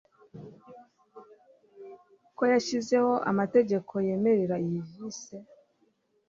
[2.37, 5.35] ko yashyizeho amategeko yemerera iyi vice